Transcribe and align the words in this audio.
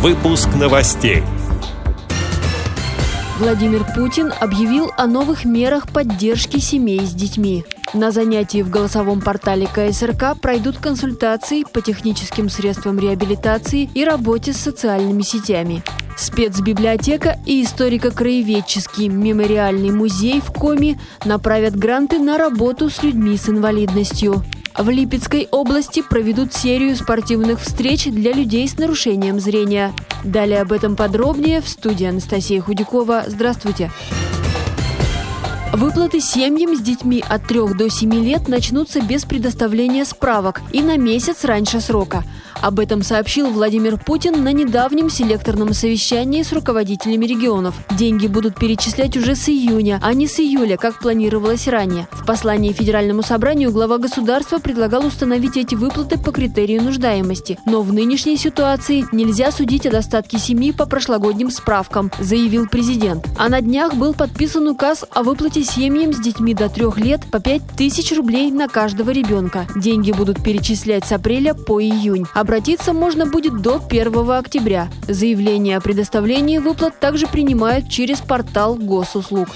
Выпуск 0.00 0.48
новостей. 0.54 1.24
Владимир 3.40 3.84
Путин 3.96 4.32
объявил 4.38 4.92
о 4.96 5.08
новых 5.08 5.44
мерах 5.44 5.88
поддержки 5.88 6.58
семей 6.58 7.00
с 7.00 7.12
детьми. 7.12 7.64
На 7.94 8.12
занятии 8.12 8.62
в 8.62 8.70
голосовом 8.70 9.20
портале 9.20 9.66
КСРК 9.66 10.40
пройдут 10.40 10.78
консультации 10.78 11.64
по 11.64 11.80
техническим 11.80 12.48
средствам 12.48 13.00
реабилитации 13.00 13.90
и 13.92 14.04
работе 14.04 14.52
с 14.52 14.58
социальными 14.58 15.22
сетями. 15.22 15.82
Спецбиблиотека 16.18 17.38
и 17.46 17.62
историко-краеведческий 17.62 19.06
мемориальный 19.08 19.92
музей 19.92 20.40
в 20.40 20.50
Коми 20.52 20.98
направят 21.24 21.76
гранты 21.76 22.18
на 22.18 22.36
работу 22.36 22.90
с 22.90 23.04
людьми 23.04 23.36
с 23.36 23.48
инвалидностью. 23.48 24.42
В 24.76 24.90
Липецкой 24.90 25.46
области 25.50 26.02
проведут 26.02 26.52
серию 26.52 26.96
спортивных 26.96 27.60
встреч 27.60 28.06
для 28.06 28.32
людей 28.32 28.66
с 28.66 28.78
нарушением 28.78 29.38
зрения. 29.38 29.92
Далее 30.24 30.60
об 30.60 30.72
этом 30.72 30.96
подробнее 30.96 31.60
в 31.60 31.68
студии 31.68 32.06
Анастасия 32.06 32.60
Худякова. 32.60 33.24
Здравствуйте! 33.28 33.92
Выплаты 35.72 36.20
семьям 36.20 36.74
с 36.76 36.80
детьми 36.80 37.22
от 37.28 37.46
3 37.46 37.74
до 37.74 37.88
7 37.88 38.12
лет 38.24 38.48
начнутся 38.48 39.00
без 39.00 39.24
предоставления 39.24 40.04
справок 40.04 40.62
и 40.72 40.80
на 40.82 40.96
месяц 40.96 41.44
раньше 41.44 41.80
срока– 41.80 42.24
об 42.62 42.80
этом 42.80 43.02
сообщил 43.02 43.50
Владимир 43.50 43.96
Путин 43.98 44.42
на 44.42 44.52
недавнем 44.52 45.10
селекторном 45.10 45.72
совещании 45.72 46.42
с 46.42 46.52
руководителями 46.52 47.26
регионов. 47.26 47.74
Деньги 47.96 48.26
будут 48.26 48.56
перечислять 48.56 49.16
уже 49.16 49.34
с 49.34 49.48
июня, 49.48 50.00
а 50.02 50.12
не 50.14 50.26
с 50.26 50.38
июля, 50.40 50.76
как 50.76 50.98
планировалось 50.98 51.68
ранее. 51.68 52.08
В 52.12 52.26
послании 52.26 52.72
Федеральному 52.72 53.22
собранию 53.22 53.72
глава 53.72 53.98
государства 53.98 54.58
предлагал 54.58 55.06
установить 55.06 55.56
эти 55.56 55.74
выплаты 55.74 56.18
по 56.18 56.32
критерию 56.32 56.82
нуждаемости. 56.82 57.58
Но 57.66 57.82
в 57.82 57.92
нынешней 57.92 58.36
ситуации 58.36 59.04
нельзя 59.12 59.50
судить 59.50 59.86
о 59.86 59.90
достатке 59.90 60.38
семьи 60.38 60.72
по 60.72 60.86
прошлогодним 60.86 61.50
справкам, 61.50 62.10
заявил 62.18 62.66
президент. 62.68 63.26
А 63.36 63.48
на 63.48 63.60
днях 63.60 63.94
был 63.94 64.14
подписан 64.14 64.66
указ 64.68 65.04
о 65.10 65.22
выплате 65.22 65.62
семьям 65.62 66.12
с 66.12 66.20
детьми 66.20 66.54
до 66.54 66.68
трех 66.68 66.98
лет 66.98 67.20
по 67.30 67.40
5 67.40 67.62
тысяч 67.76 68.16
рублей 68.16 68.50
на 68.50 68.68
каждого 68.68 69.10
ребенка. 69.10 69.66
Деньги 69.76 70.12
будут 70.12 70.42
перечислять 70.42 71.04
с 71.04 71.12
апреля 71.12 71.54
по 71.54 71.80
июнь. 71.80 72.26
Обратиться 72.48 72.94
можно 72.94 73.26
будет 73.26 73.60
до 73.60 73.78
1 73.90 74.30
октября. 74.30 74.88
Заявление 75.06 75.76
о 75.76 75.82
предоставлении 75.82 76.56
выплат 76.56 76.98
также 76.98 77.26
принимают 77.26 77.90
через 77.90 78.22
портал 78.22 78.74
госуслуг. 78.76 79.48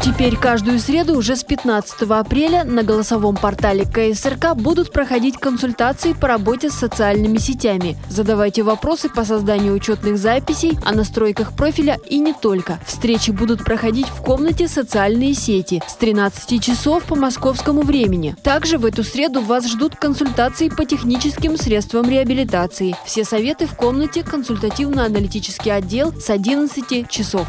Теперь 0.00 0.36
каждую 0.36 0.78
среду 0.78 1.18
уже 1.18 1.34
с 1.34 1.42
15 1.42 2.02
апреля 2.02 2.62
на 2.62 2.84
голосовом 2.84 3.36
портале 3.36 3.84
КСРК 3.84 4.54
будут 4.54 4.92
проходить 4.92 5.36
консультации 5.36 6.12
по 6.12 6.28
работе 6.28 6.70
с 6.70 6.74
социальными 6.74 7.38
сетями. 7.38 7.96
Задавайте 8.08 8.62
вопросы 8.62 9.08
по 9.08 9.24
созданию 9.24 9.74
учетных 9.74 10.16
записей, 10.16 10.78
о 10.84 10.92
настройках 10.92 11.54
профиля 11.54 11.98
и 12.08 12.20
не 12.20 12.32
только. 12.32 12.78
Встречи 12.86 13.32
будут 13.32 13.64
проходить 13.64 14.06
в 14.06 14.22
комнате 14.22 14.68
«Социальные 14.68 15.34
сети» 15.34 15.82
с 15.88 15.96
13 15.96 16.62
часов 16.62 17.02
по 17.04 17.16
московскому 17.16 17.82
времени. 17.82 18.36
Также 18.44 18.78
в 18.78 18.86
эту 18.86 19.02
среду 19.02 19.40
вас 19.40 19.66
ждут 19.66 19.96
консультации 19.96 20.68
по 20.68 20.84
техническим 20.84 21.56
средствам 21.56 22.08
реабилитации. 22.08 22.94
Все 23.04 23.24
советы 23.24 23.66
в 23.66 23.74
комнате 23.74 24.22
«Консультативно-аналитический 24.22 25.74
отдел» 25.74 26.12
с 26.12 26.30
11 26.30 27.08
часов. 27.10 27.48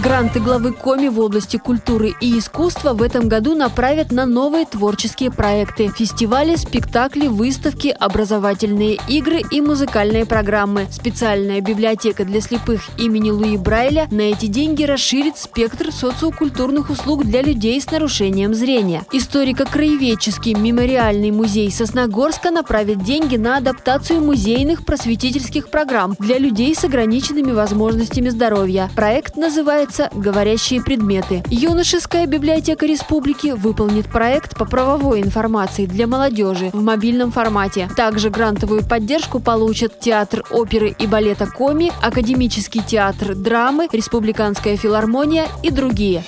Гранты 0.00 0.40
главы 0.40 0.72
Коми 0.72 1.08
в 1.08 1.20
области 1.20 1.58
культуры 1.58 2.14
и 2.18 2.38
искусства 2.38 2.94
в 2.94 3.02
этом 3.02 3.28
году 3.28 3.54
направят 3.54 4.10
на 4.10 4.24
новые 4.24 4.64
творческие 4.64 5.30
проекты, 5.30 5.88
фестивали, 5.88 6.56
спектакли, 6.56 7.26
выставки, 7.26 7.88
образовательные 7.88 8.98
игры 9.06 9.42
и 9.50 9.60
музыкальные 9.60 10.24
программы. 10.24 10.86
Специальная 10.90 11.60
библиотека 11.60 12.24
для 12.24 12.40
слепых 12.40 12.80
имени 12.98 13.30
Луи 13.30 13.58
Брайля 13.58 14.08
на 14.10 14.22
эти 14.22 14.46
деньги 14.46 14.82
расширит 14.84 15.36
спектр 15.36 15.92
социокультурных 15.92 16.88
услуг 16.88 17.26
для 17.26 17.42
людей 17.42 17.78
с 17.78 17.90
нарушением 17.90 18.54
зрения. 18.54 19.02
Историко-краеведческий 19.12 20.54
мемориальный 20.54 21.32
музей 21.32 21.70
Сосногорска 21.70 22.50
направит 22.50 23.04
деньги 23.04 23.36
на 23.36 23.58
адаптацию 23.58 24.22
музейных 24.22 24.86
просветительских 24.86 25.68
программ 25.68 26.16
для 26.18 26.38
людей 26.38 26.74
с 26.74 26.82
ограниченными 26.82 27.52
возможностями 27.52 28.30
здоровья. 28.30 28.90
Проект 28.96 29.36
называется 29.36 29.81
называется 29.82 30.10
«Говорящие 30.12 30.80
предметы». 30.80 31.42
Юношеская 31.48 32.26
библиотека 32.26 32.86
республики 32.86 33.48
выполнит 33.48 34.08
проект 34.08 34.56
по 34.56 34.64
правовой 34.64 35.20
информации 35.20 35.86
для 35.86 36.06
молодежи 36.06 36.70
в 36.72 36.82
мобильном 36.82 37.32
формате. 37.32 37.88
Также 37.96 38.30
грантовую 38.30 38.84
поддержку 38.84 39.40
получат 39.40 39.98
Театр 39.98 40.44
оперы 40.50 40.94
и 40.96 41.06
балета 41.06 41.46
«Коми», 41.46 41.92
Академический 42.00 42.82
театр 42.82 43.34
драмы, 43.34 43.88
Республиканская 43.90 44.76
филармония 44.76 45.46
и 45.64 45.70
другие. 45.70 46.22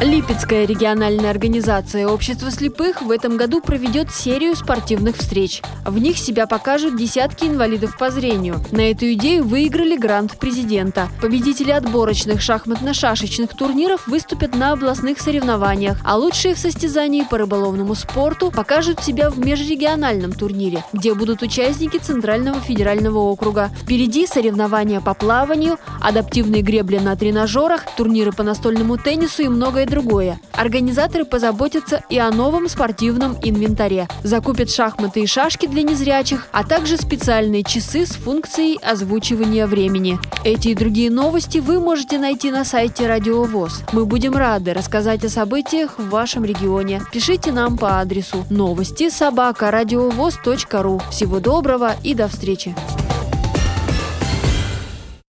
Липецкая 0.00 0.64
региональная 0.64 1.28
организация 1.28 2.08
общества 2.08 2.50
слепых 2.50 3.02
в 3.02 3.10
этом 3.10 3.36
году 3.36 3.60
проведет 3.60 4.10
серию 4.10 4.56
спортивных 4.56 5.16
встреч. 5.16 5.60
В 5.84 5.98
них 5.98 6.16
себя 6.16 6.46
покажут 6.46 6.96
десятки 6.96 7.44
инвалидов 7.44 7.98
по 7.98 8.10
зрению. 8.10 8.64
На 8.72 8.90
эту 8.90 9.12
идею 9.12 9.44
выиграли 9.44 9.98
грант 9.98 10.38
президента. 10.38 11.10
Победители 11.20 11.70
отборочных 11.70 12.40
шахматно-шашечных 12.40 13.54
турниров 13.54 14.06
выступят 14.06 14.54
на 14.54 14.72
областных 14.72 15.20
соревнованиях, 15.20 15.98
а 16.02 16.16
лучшие 16.16 16.54
в 16.54 16.58
состязании 16.58 17.22
по 17.22 17.36
рыболовному 17.36 17.94
спорту 17.94 18.50
покажут 18.50 19.02
себя 19.04 19.28
в 19.28 19.38
межрегиональном 19.38 20.32
турнире, 20.32 20.82
где 20.94 21.12
будут 21.12 21.42
участники 21.42 21.98
Центрального 21.98 22.58
федерального 22.60 23.18
округа. 23.18 23.70
Впереди 23.82 24.26
соревнования 24.26 25.02
по 25.02 25.12
плаванию, 25.12 25.76
адаптивные 26.00 26.62
гребли 26.62 26.98
на 26.98 27.16
тренажерах, 27.16 27.84
турниры 27.98 28.32
по 28.32 28.42
настольному 28.42 28.96
теннису 28.96 29.42
и 29.42 29.48
многое 29.48 29.89
другое. 29.90 30.40
Организаторы 30.52 31.24
позаботятся 31.26 32.02
и 32.08 32.18
о 32.18 32.30
новом 32.30 32.68
спортивном 32.68 33.36
инвентаре. 33.42 34.08
Закупят 34.22 34.70
шахматы 34.70 35.20
и 35.20 35.26
шашки 35.26 35.66
для 35.66 35.82
незрячих, 35.82 36.46
а 36.52 36.64
также 36.64 36.96
специальные 36.96 37.64
часы 37.64 38.06
с 38.06 38.12
функцией 38.12 38.78
озвучивания 38.82 39.66
времени. 39.66 40.18
Эти 40.44 40.68
и 40.68 40.74
другие 40.74 41.10
новости 41.10 41.58
вы 41.58 41.80
можете 41.80 42.18
найти 42.18 42.50
на 42.50 42.64
сайте 42.64 43.06
Радио 43.06 43.44
ВОЗ. 43.44 43.82
Мы 43.92 44.06
будем 44.06 44.34
рады 44.34 44.72
рассказать 44.72 45.24
о 45.24 45.28
событиях 45.28 45.98
в 45.98 46.08
вашем 46.08 46.44
регионе. 46.44 47.02
Пишите 47.12 47.52
нам 47.52 47.76
по 47.76 48.00
адресу 48.00 48.46
новости 48.48 49.10
собака 49.10 49.70
ру. 49.70 51.02
Всего 51.10 51.40
доброго 51.40 51.96
и 52.02 52.14
до 52.14 52.28
встречи! 52.28 52.74